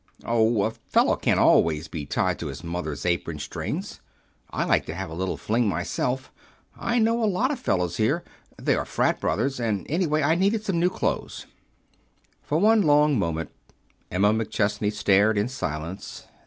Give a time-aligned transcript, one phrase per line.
[0.25, 3.99] "Oh, a fellow can't always be tied to his mother's apron strings.
[4.49, 6.31] I like to have a little fling myself.
[6.75, 8.23] I know a lot of fellows here.
[8.59, 9.59] They are frat brothers.
[9.59, 11.45] And anyway, I needed some new clothes."
[12.41, 13.51] For one long moment
[14.09, 16.25] Emma McChesney stared, in silence.